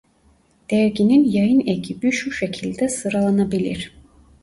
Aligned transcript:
Derginin 0.71 1.23
yayın 1.25 1.59
ekibi 1.59 2.11
şu 2.11 2.31
şekilde 2.31 2.89
sıralanabilir. 2.89 3.91